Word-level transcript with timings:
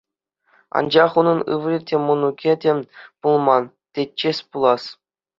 Анчах 0.77 1.11
унӑн 1.19 1.39
ывӑлӗ 1.53 1.79
те 1.87 1.95
мӑнукӗ 2.05 2.51
те 2.63 2.71
пулман, 3.19 3.63
тетчӗҫ 3.97 4.37
пулас. 4.49 4.83